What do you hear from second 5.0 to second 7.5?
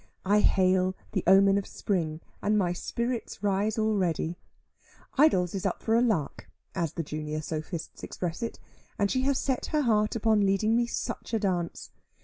Idols is up for a lark (as the junior